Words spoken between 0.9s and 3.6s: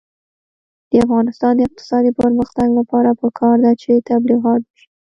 افغانستان د اقتصادي پرمختګ لپاره پکار